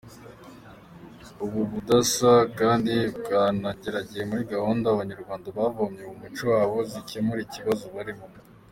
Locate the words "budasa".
1.71-2.33